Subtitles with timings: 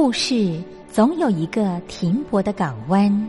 [0.00, 3.28] 故事总有一个停泊的港湾。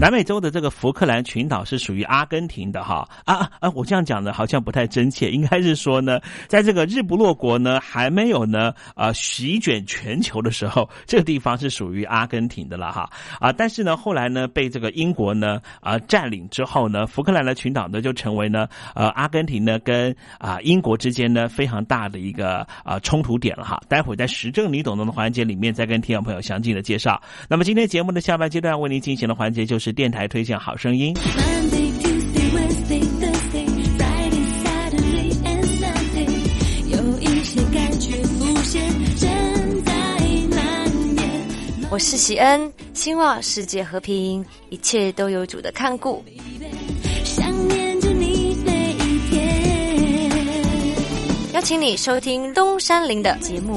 [0.00, 3.70] 南美洲的这个福克兰群岛是属于阿根廷的哈啊啊！
[3.74, 6.18] 我这样讲的好像不太真切，应该是说呢，
[6.48, 13.10] 在这个日不落国呢还没有呢啊席卷全球的时候，这个地方是属于阿根廷的了哈
[13.40, 13.52] 啊！
[13.52, 23.78] 但是呢，后来呢被这个英国呢啊占领之后呢，福克兰的群岛呢就成为呢呃阿根廷呢跟啊英国之间呢非常大的一个啊冲突点了哈。
[23.86, 27.20] 待会在时政你懂得的环节里面再跟听众朋友详尽的介绍。
[27.50, 29.89] 那么今天节目的下半阶段为您进行的环节就是。
[29.92, 31.14] 电台推荐好声音。
[41.92, 46.24] 我是喜恩，希望世界和平，一切都有主的看顾。
[51.52, 53.76] 邀请你收听东山林的节目。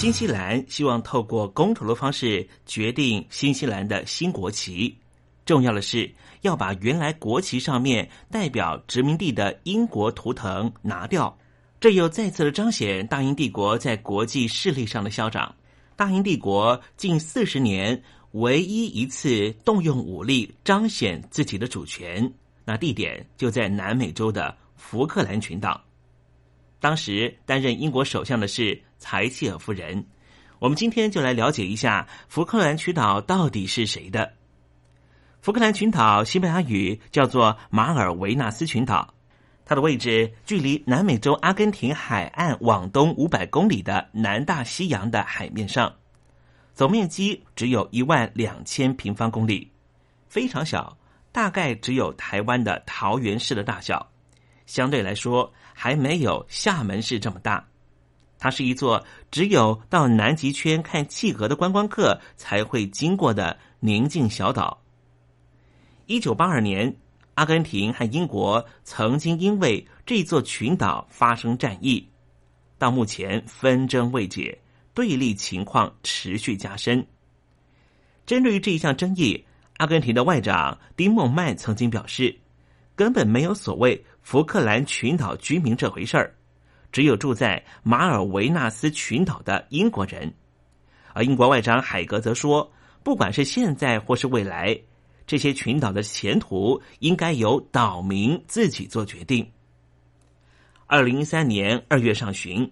[0.00, 4.96] 新西兰希望透过公投的方式决定新西兰的新国旗。
[5.44, 11.36] 重要的是要把原来国旗上面代表殖民地的英国图腾拿掉。
[11.80, 15.54] 这又再次的彰显大英帝国在国际势力上的嚣张。
[15.96, 22.32] 大英帝国近四十年唯一一次动用武力彰显自己的主权，
[22.64, 25.78] 那地点就在南美洲的福克兰群岛。
[26.80, 30.04] 当时担任英国首相的是柴契尔夫人。
[30.58, 34.32] 我们今天就来了解一下福克兰群岛到底是谁的。
[35.40, 39.14] 福克兰群岛西班牙语叫做马尔维纳斯群岛，
[39.64, 45.94] 它的位置距离南美洲阿根廷海岸往东五百公里的南大西洋的海面上，
[46.74, 49.70] 总面积只有一万两千平方公里，
[50.28, 50.98] 非常小，
[51.32, 54.10] 大概只有台湾的桃园市的大小，
[54.66, 55.50] 相对来说
[55.82, 57.66] 还没有厦门市这么大。
[58.38, 64.82] 它是一座只有到南极圈看企鹅的观光客才会经过的宁静小岛。
[66.04, 66.94] 一九八二年，
[67.32, 72.06] 阿根廷和英国曾经因为这座群岛发生战役，
[72.76, 74.58] 到目前纷争未解，
[74.92, 77.06] 对立情况持续加深。
[78.26, 79.42] 针对于这一项争议，
[79.78, 82.38] 阿根廷的外长丁孟曼曾经表示，
[82.94, 86.34] 根本没有所谓福克兰群岛居民这回事儿。
[86.92, 90.34] 只有住在马尔维纳斯群岛的英国人，
[91.12, 92.68] 而英国外长海格则说，
[93.04, 94.76] 不管是现在或是未来，
[95.24, 99.48] 这些群岛的前途应该由岛民自己做决定。
[100.88, 102.68] 二零一三年二月上旬，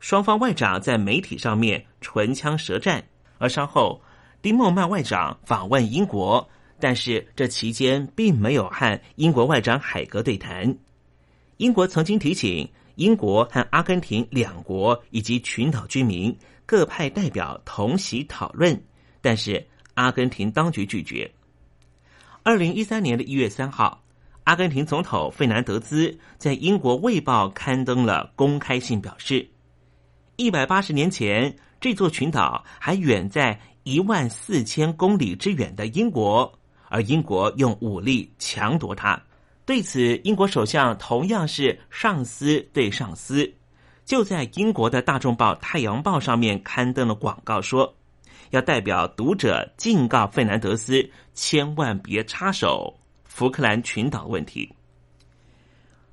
[0.00, 3.02] 双方外长在媒体上面唇枪舌战，
[3.38, 4.02] 而稍后
[4.42, 6.46] 丁孟曼外长访问英国，
[6.78, 10.76] 但是这期间并没有和英国外长海格对谈。
[11.62, 12.68] 英国曾经提醒。
[12.96, 18.78] 英国和阿根廷两国以及群岛居民各派代表同席讨论，
[19.22, 21.32] 但是阿根廷当局拒绝。
[22.42, 24.04] 二零一三年的一月三号，
[24.44, 29.48] 阿根廷总统费南德兹在英国《卫报》刊登了公开信，表示
[30.36, 36.52] 一百八十年前这座群岛还远在一万四千公里之远的英国，
[36.90, 39.18] 而英国用武力强夺它。
[39.64, 43.54] 对此，英国首相同样是上司对上司，
[44.04, 47.94] 就在英国的大众报《太阳报》上面刊登了广告，说
[48.50, 52.92] 要代表读者警告费南德斯，千万别插手
[53.24, 54.68] 福克兰群岛问题。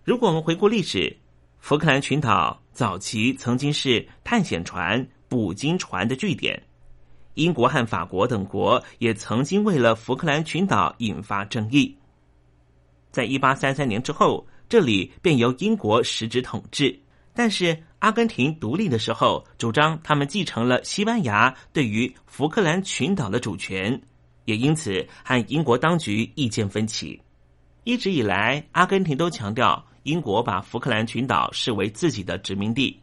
[0.04, 1.18] 如果我们回顾历史，
[1.58, 6.62] 福克兰群岛早期曾经是探险船、捕鲸船的据点，
[7.34, 11.96] 英国和法国等国也曾经为了福克兰群岛引发争议。
[13.12, 17.00] 在一八三三年之后，这里便由英国实质统治。
[17.34, 24.02] 但是阿根廷独立的时候，主张他们继承了西班牙对于福克兰群岛的主权，
[24.46, 27.20] 也因此和英国当局意见分歧。
[27.86, 33.00] 一直以来，阿根廷都强调英国把福克兰群岛视为自己的殖民地，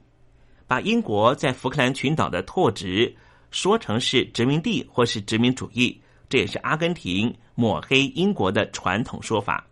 [0.66, 3.14] 把英国在福克兰群岛的拓殖
[3.50, 5.98] 说成是殖民地或是殖民主义，
[6.28, 9.66] 这也是阿根廷抹黑英国的传统说法。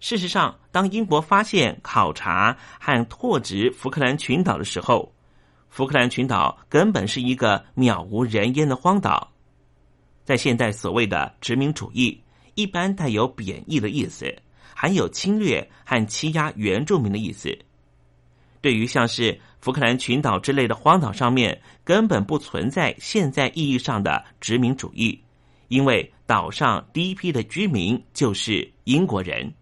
[0.00, 5.12] 事实上，当英国发现、考察和拓殖福克兰群岛的时候，
[5.68, 9.30] 福克兰群岛根本是一个渺无人烟的荒岛。
[10.24, 12.18] 在现代所谓的殖民主义，
[12.54, 14.34] 一般带有贬义的意思，
[14.74, 17.56] 含有侵略和欺压原住民的意思。
[18.62, 25.22] 对于像是福克兰群岛之类的荒岛上面，根本不存在现在意义上的殖民主义，
[25.68, 29.52] 因为岛上第一批的居民就是英国人。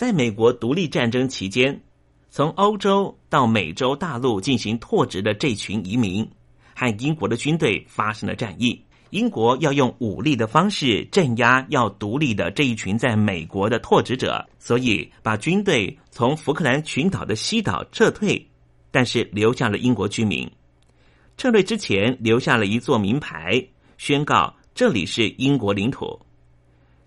[0.00, 1.78] 在美国独立战争期间，
[2.30, 6.26] 从欧洲到美洲大陆进行拓殖的这群移民，
[6.74, 8.82] 和英国的军队发生了战役。
[9.10, 18.48] 英国要用武力的方式镇压要独立的这一群在美国的拓殖者，所以把军队从福克兰群岛的西岛撤退，
[18.90, 20.50] 但是留下了英国居民。
[21.36, 23.62] 撤退之前留下了一座名牌，
[23.98, 26.18] 宣告这里是英国领土。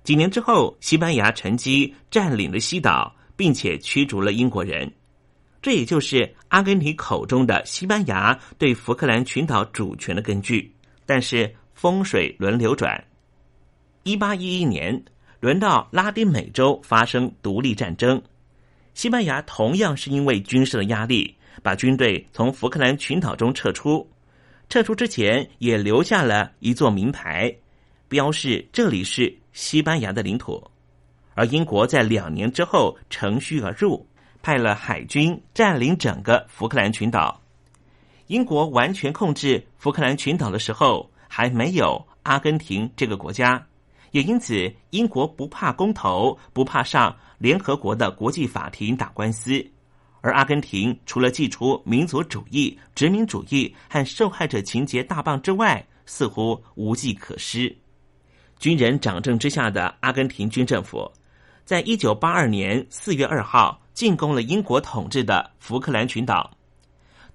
[0.04, 4.92] 几年之后，西班牙乘机占领了西岛，并且驱逐了英国人。
[5.62, 10.70] 这也就是阿根廷口中的西班牙对福克兰群岛主权的根据。
[11.06, 13.02] 但是风水轮流转，
[14.04, 15.04] 一八一一年
[15.40, 18.22] 轮到拉丁美洲发生独立战争，
[18.94, 24.10] 西班牙同样是因为军事的压力，把军队从福克兰群岛中撤出。
[24.70, 27.54] 撤出之前，也留下了一座名牌，
[28.08, 29.38] 标示这里是。
[29.54, 30.60] 西班牙的领土，
[31.36, 34.04] 而英国在两年之后乘虚而入，
[34.42, 37.40] 派了海军占领整个福克兰群岛。
[38.26, 43.64] 英国完全控制福克兰群岛的时候，还没有阿根廷这个国家，
[44.10, 49.64] 也因此英国不怕公投，不怕上联合国的国际法庭打官司。
[50.22, 57.78] 而阿根廷除了祭出民族主义、殖民主义和受害者情节大棒之外，似乎无计可施。
[58.60, 61.12] 军人掌政之下的阿根廷军政府，
[61.66, 66.52] 在一九八二年四月二号进攻了英国统治的福克兰群岛，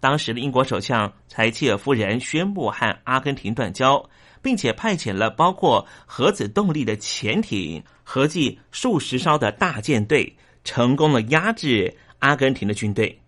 [0.00, 4.08] 当时的英国首相柴契尔夫人宣布和阿根廷断交，
[4.40, 13.20] 并且派遣了包括核子动力的潜艇、合计数十艘的大舰队，成功的压制阿根廷的军队。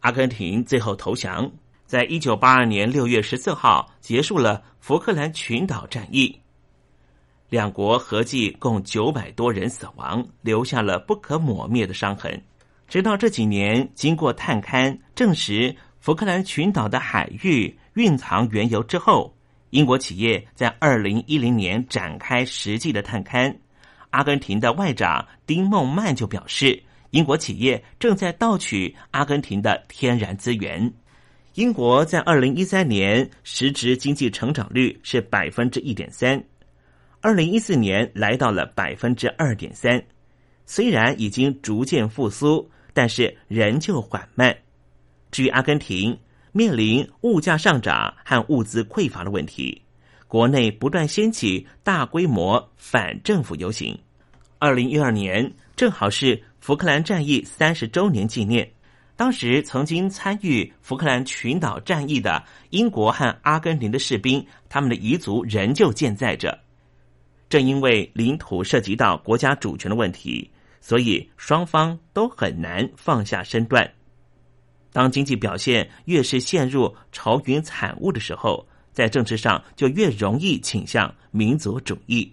[0.00, 1.50] 阿根廷最后投降，
[1.86, 6.40] 在一九八二年六月十四号结束了福克兰群岛战役。
[7.54, 12.42] 两国合计共九百多人死亡，留下了不可磨灭的伤痕。
[12.88, 19.32] 直到这几年，经过探勘证实福克兰群岛的海域蕴藏原油之后，
[19.70, 23.56] 英国企业在二零一零年展开实际的探勘。
[24.10, 26.82] 阿根廷的外长丁孟曼就表示。
[27.10, 30.92] 英国企业正在盗取阿根廷的天然资源。
[31.54, 36.42] 英国在二零一三年实质经济成长率是百分之一点三，
[37.24, 40.04] 二零一四年来到了百分之二点三。
[40.66, 44.54] 虽然已经逐渐复苏，但是仍旧缓慢。
[45.30, 46.18] 至于阿根廷，
[46.52, 49.80] 面临物价上涨和物资匮乏的问题，
[50.28, 53.98] 国内不断掀起大规模反政府游行。
[54.58, 56.38] 二零一二年正好是。
[56.60, 58.66] 福克兰战役三十周年纪念，
[59.16, 66.58] 当时曾经参与福克兰群岛战役的英国和阿根廷的士兵，他们的遗族仍旧健在着。
[67.54, 73.88] 正因为领土涉及到国家主权的问题，所以双方都很难放下身段。
[74.92, 82.28] 当经济表现越是陷入愁云惨雾的时候，在政治上就越容易倾向民族主义。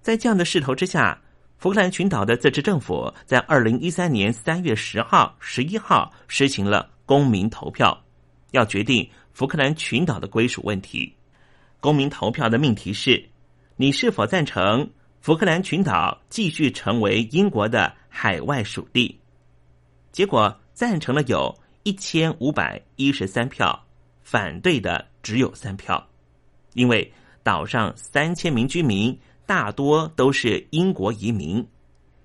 [0.00, 1.20] 在这样的势头之下。
[1.58, 8.02] 福克兰群岛的自治政府在二零一三年三月十号、十一号实行了公民投票，
[8.52, 11.14] 要决定福克兰群岛的归属问题。
[11.80, 13.22] 公民投票的命题是：
[13.76, 14.88] 你是否赞成
[15.20, 19.18] 福克兰群岛继续成为英国的海外属地？
[20.12, 21.52] 结果赞成了有
[21.82, 23.84] 一千五百一十三票，
[24.22, 26.06] 反对的只有三票，
[26.74, 27.12] 因为
[27.42, 29.16] 岛上三千名居民。
[29.46, 31.62] 大多都是英国移民，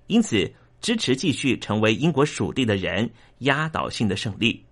[0.06, 4.64] 因此支持继续成为英国属地的人压倒性的胜利。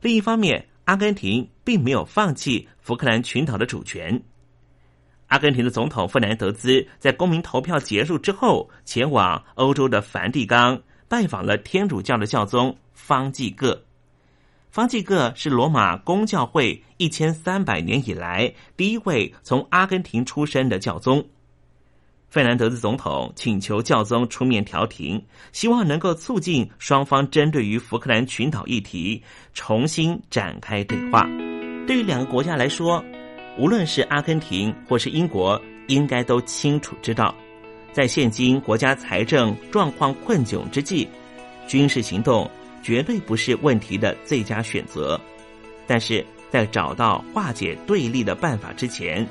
[0.00, 4.22] 另一方面，阿根廷并没有放弃福克兰群岛的主权。
[5.34, 13.82] 阿根廷的总统费南德兹在公民投票结束之后，前往欧洲的梵蒂冈拜访了天主教的教宗方济各。
[14.70, 21.26] 方济各是罗马公教会一千三百年以来第一位从阿根廷出生的教宗。
[22.28, 25.20] 费南德斯总统请求教宗出面调停，
[25.50, 29.20] 希望能够促进双方针对于福克兰群岛议题
[29.52, 31.24] 重新展开对话。
[31.88, 33.04] 对于两个国家来说，
[33.56, 37.34] 无论是阿根廷或是英国，应该都清楚知道，
[37.92, 41.08] 在现今国家财政状况困窘之际，
[41.68, 42.50] 军事行动
[42.82, 45.20] 绝对不是问题的最佳选择。
[45.86, 49.26] 但是在找到化解对立的办法之前，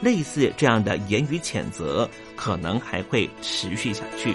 [0.00, 4.34] 类似这样的言语谴责，可能还会持续下去。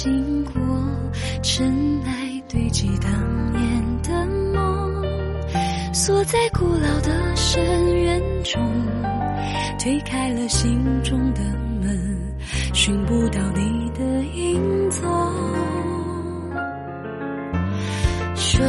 [0.00, 0.52] 经过
[1.42, 3.10] 尘埃堆积，当
[3.50, 5.02] 年的梦
[5.92, 8.62] 锁在古老的深渊中，
[9.76, 11.40] 推开了心中的
[11.82, 12.32] 门，
[12.72, 14.04] 寻不到你的
[14.36, 15.02] 影踪。
[18.36, 18.62] 手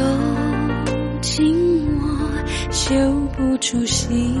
[1.20, 2.92] 紧握，嗅
[3.36, 4.36] 不出细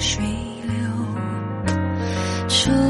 [0.00, 0.24] 水
[0.66, 0.74] 流。
[2.48, 2.89] 手。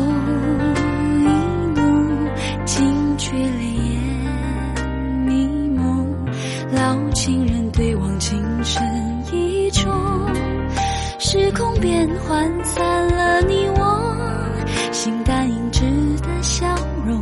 [12.30, 14.56] 换散了你我
[14.92, 15.80] 形单影只
[16.22, 17.20] 的笑容，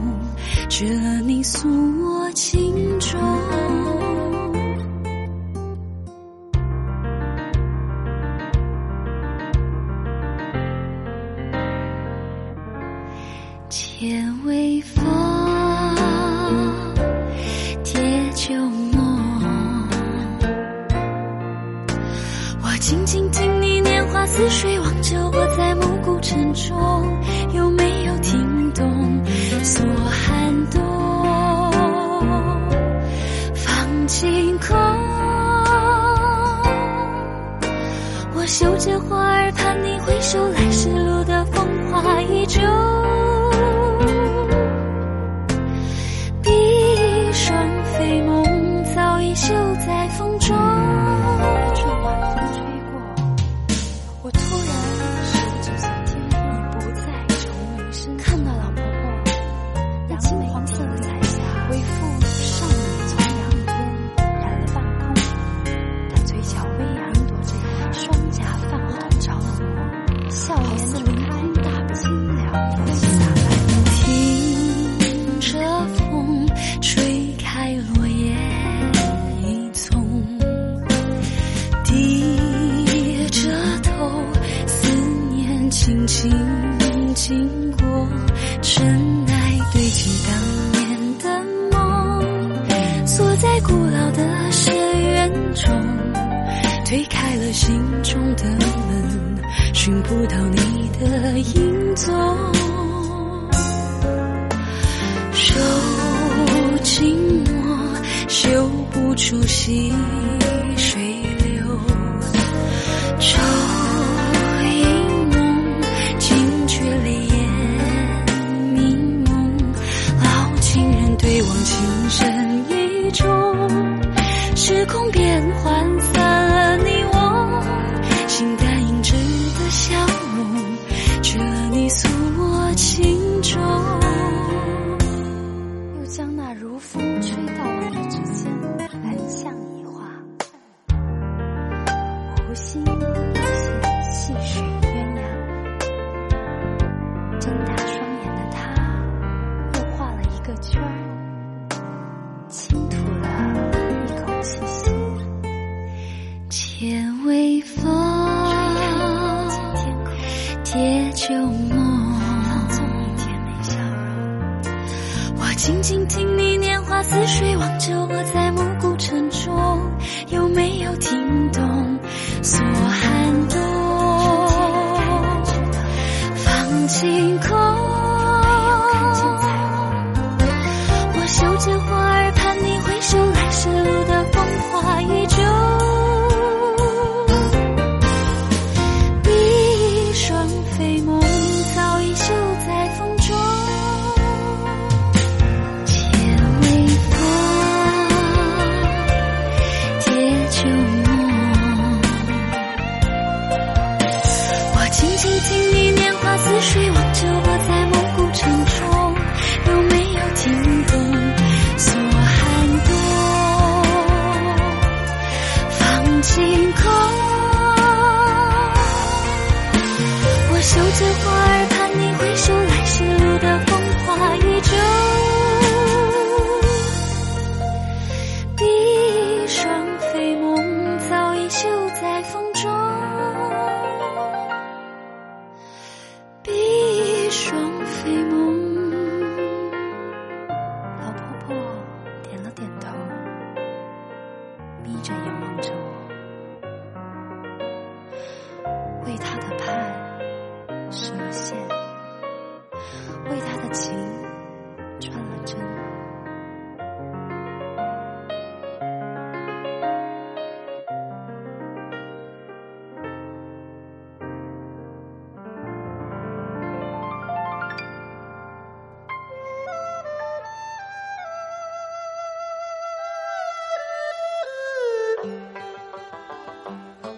[0.69, 1.98] 去了你素。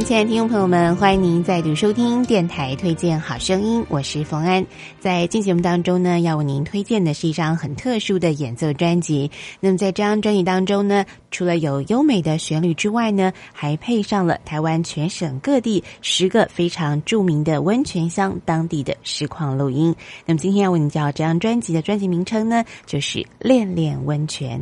[0.00, 4.66] 亲爱的听众朋友们，欢迎您再度收听电台推荐好声音，我是冯安。
[4.98, 9.30] 在今节目当中呢，要为您推荐的是一张很特殊的演奏专辑。
[9.60, 19.94] 那么在这张专辑当中呢，除了有优美的旋律之外呢，还配上了台湾全省各地十个非常著名的温泉乡当地的实况录音。
[20.26, 24.60] 那么今天要为您介绍这张专辑的专辑名称呢，就是《恋恋温泉》。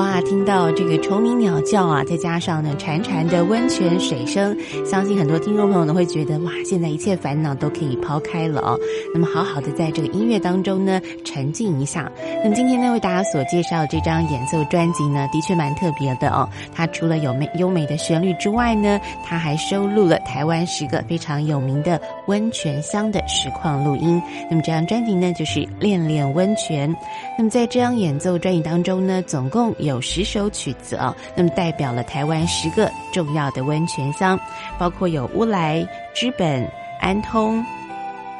[0.00, 8.78] 哇，听到这个虫鸣鸟叫啊，再加上呢潺潺的温泉水声，相信很多听众朋友呢会觉得哇，现在一切烦恼都可以抛开了哦。
[9.12, 12.10] 那么好好的在这个音乐当中呢沉浸一下。
[12.42, 16.48] 那么今天呢为大家所介绍这张演奏专辑呢，的确蛮特别的哦。
[16.74, 24.18] 它除了有美优美的旋律之外呢，它还收录了台湾十个非常有名的温泉乡的实况录音。
[24.48, 26.90] 那么这张专辑呢就是《恋恋温泉》。
[27.36, 34.38] 那么在这张演奏专辑当中呢，总共有有十首曲子啊，那么代表了台湾十个重要的温泉乡，
[34.78, 36.66] 包括有乌来、知本、
[37.00, 37.62] 安通、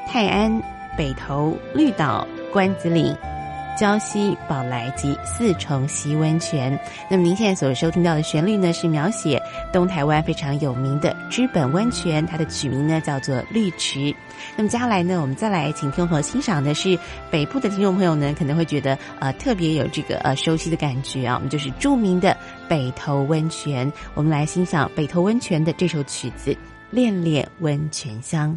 [0.06, 0.62] 泰安、
[0.96, 3.14] 北投、绿岛、关子岭。
[3.76, 6.78] 礁溪、宝来及四重溪温泉。
[7.10, 9.40] 那么您现在所收听到的旋律呢，是描写
[9.72, 14.14] 东台湾非常有名的知本温泉，它的曲名呢叫做绿池。
[14.56, 16.98] 那么接下来呢，我们再来请听众朋友欣赏的是
[17.30, 22.36] 北部的听众朋友呢，可能会觉得呃特别有这个呃熟悉的感觉啊，我们就是著名的
[22.68, 23.90] 北投温泉。
[24.14, 26.52] 我们来欣赏北投温泉的这首曲子
[26.90, 28.50] 《恋恋温泉乡》。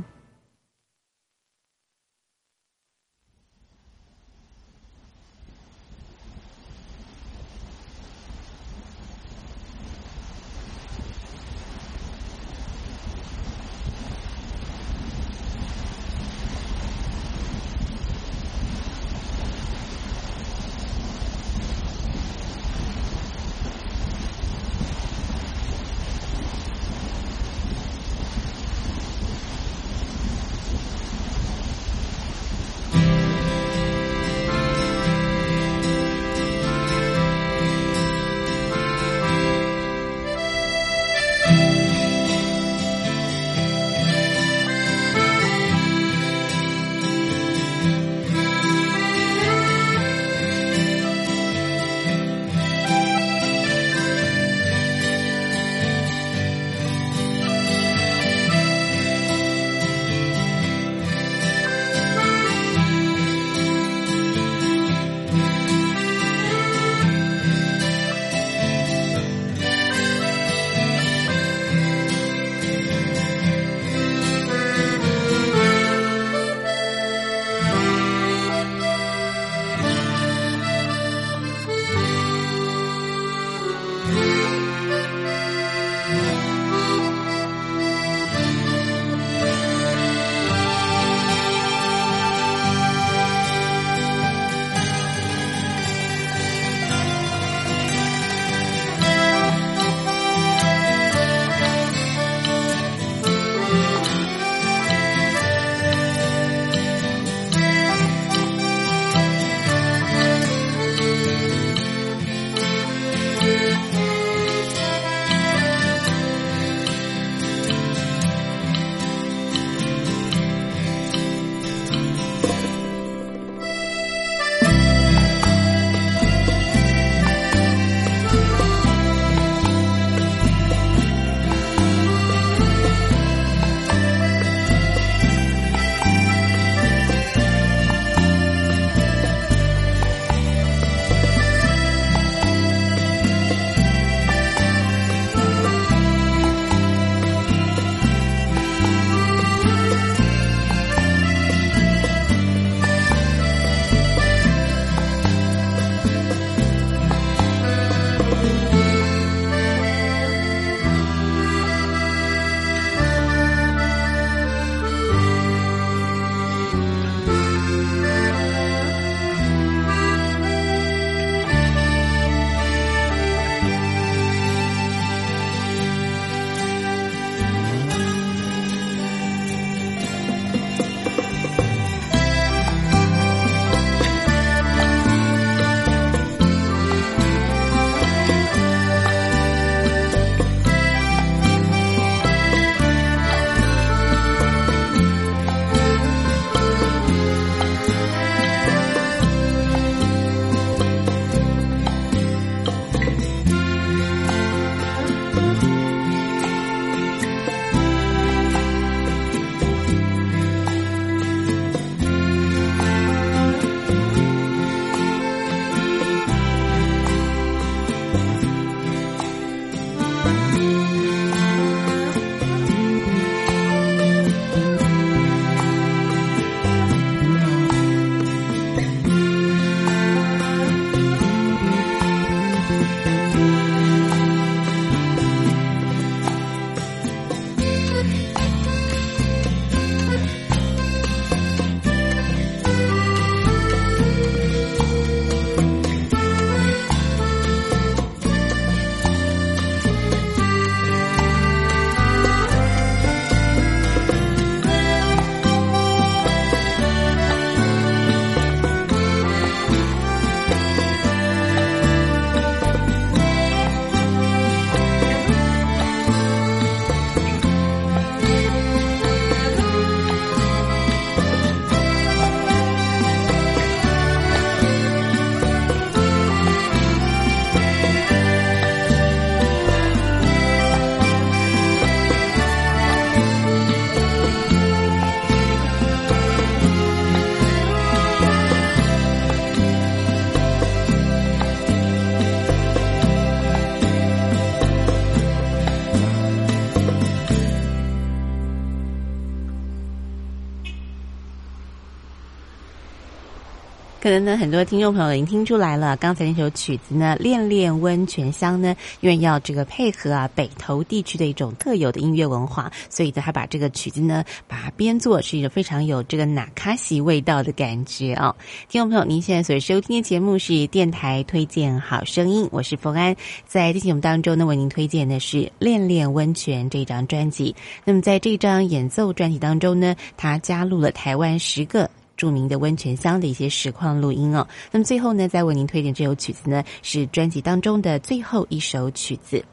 [304.04, 318.36] 可能呢，很多听众朋友已经听出来了，刚才那首曲子呢，《恋恋温泉乡》呢，因为要这个配合啊北投地区的一种特有的音乐文化，所以呢，他把这个曲子呢，把它编作是一个非常有这个纳卡西味道的感觉啊。
[318.68, 323.16] 听众朋友，您现在所收听的节目是电台推荐好声音，我是冯安，
[323.48, 327.56] 在这节目当中呢，为您推荐的是《恋恋温泉》这张专辑。
[327.86, 331.90] 那么在这张演奏专辑当中呢，他加入了台湾十个。
[332.24, 339.44] 著名的温泉乡的一些实况录音哦，那么最后呢，再为您推荐这首曲子呢，是专辑当中的最后一首曲子。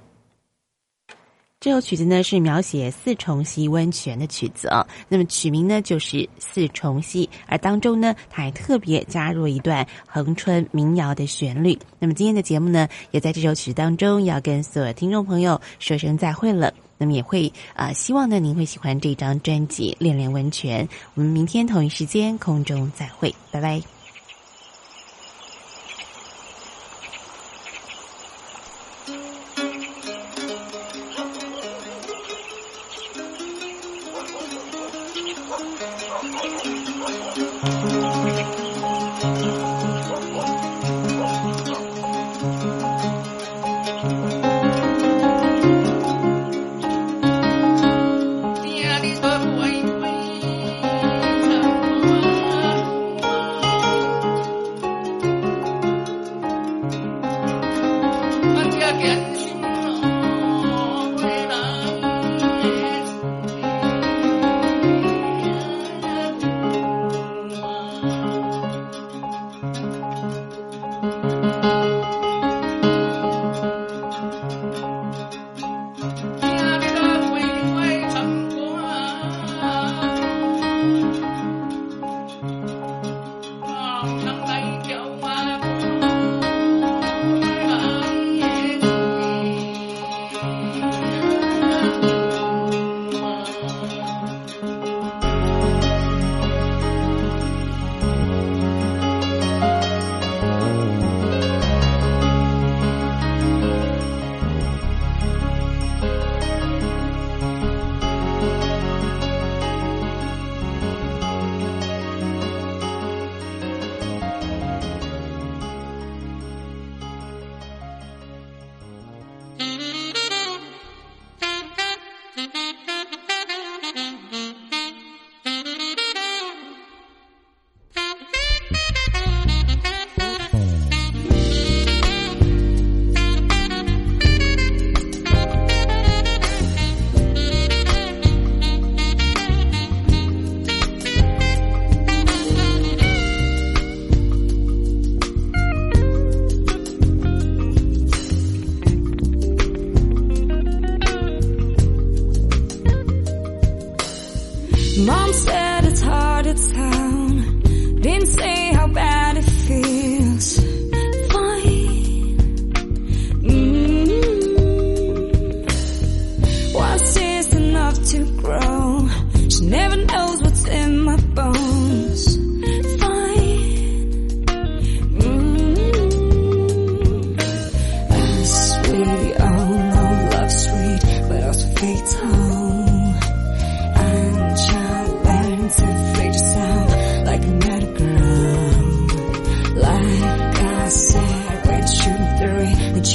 [1.59, 11.77] 这首曲子呢是描写四重溪温泉的曲子哦，那么曲名呢就是四重溪，而当中呢，它还特别加入一段恒春民谣的旋律。
[11.99, 16.73] 那么今天的节目呢，也在这首曲子当中要跟所有听众朋友说声再会了。
[17.01, 20.87] 那么也会啊，希望呢您会喜欢这张专辑《恋恋温泉》。
[21.15, 24.00] 我们明天同一时间空中再会，拜拜。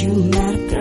[0.02, 0.75] you matter.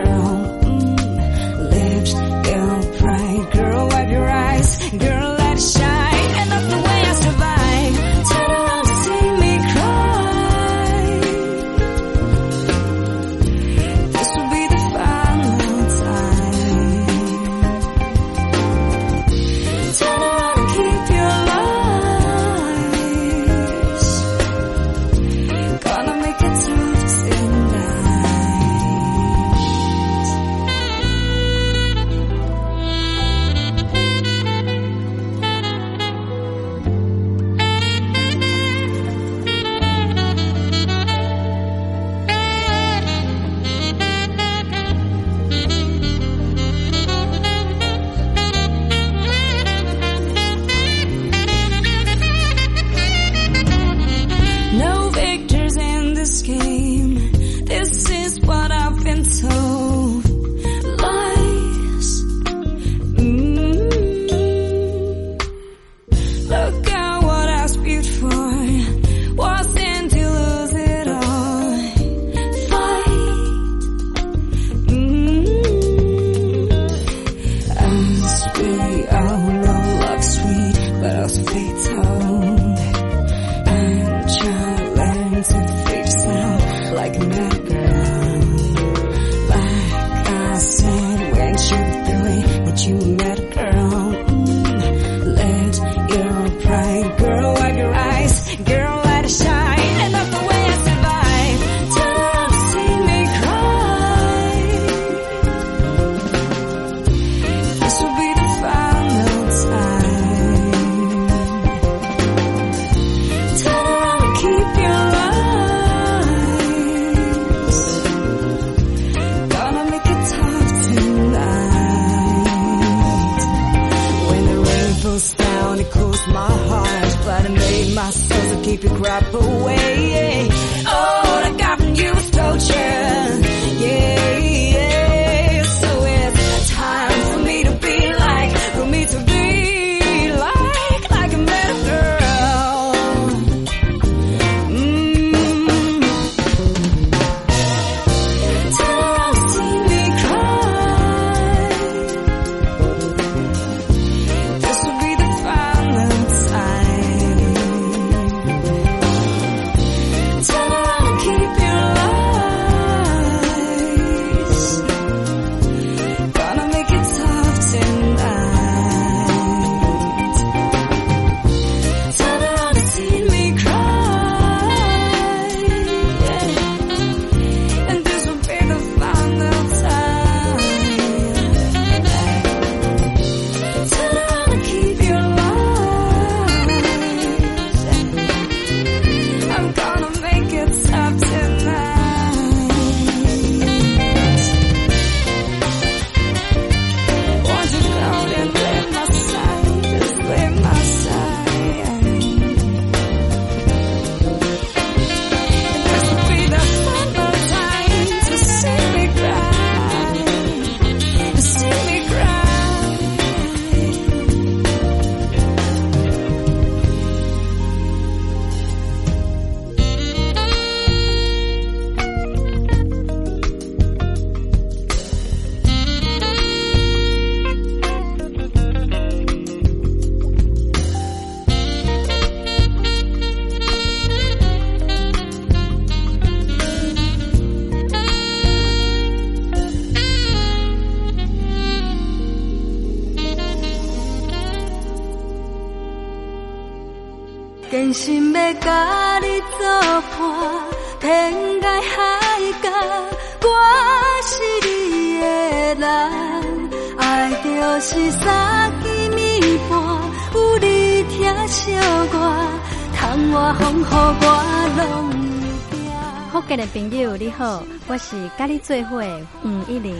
[266.48, 269.96] 建的朋友你好，我是甲你做伙的黄一玲。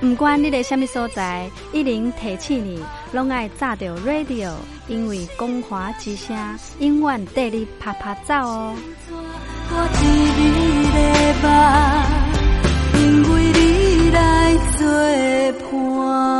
[0.00, 4.52] 不管你在什么所在，一玲提醒你，拢爱炸着 radio，
[4.88, 6.36] 因为光华之声
[6.78, 8.74] 永远带你啪啪走哦。
[12.94, 14.86] 因为你来作
[15.70, 16.39] 伴。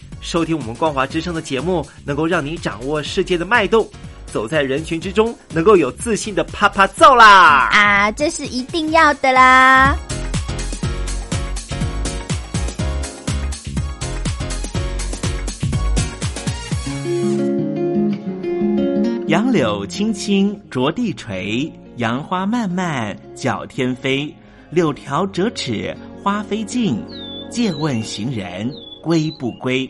[0.21, 3.89] 收听我们光华之声的节目，能够让你掌握世界的脉动，
[4.27, 7.69] 走在人群之中，能够有自信的啪啪揍啦！
[7.73, 9.97] 啊，这是一定要的啦！
[19.27, 24.33] 杨柳青青着地垂，杨花漫漫搅天飞。
[24.69, 25.93] 柳条折尺
[26.23, 27.03] 花飞尽，
[27.49, 29.89] 借问行人归不归？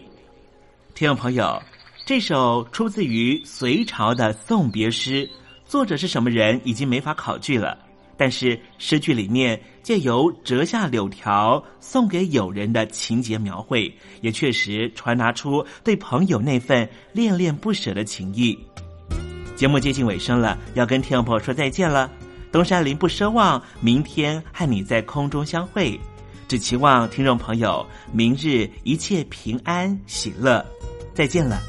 [1.02, 1.60] 听众朋友，
[2.06, 5.28] 这首出自于隋朝的送别诗，
[5.66, 7.76] 作者是什么人已经没法考据了。
[8.16, 13.91] 但是诗句里面借由折下柳条送给友人的情节描绘，
[14.22, 18.56] 也确实传达出对朋友那份恋恋不舍的情谊。
[19.56, 22.12] 节目接近尾声了，要跟听众朋友说再见了。
[22.52, 25.99] 东山林不奢望明天和你在空中相会，
[26.47, 27.84] 只期望听众朋友
[28.14, 30.64] 明日一切平安喜乐。
[31.14, 31.62] 再见了。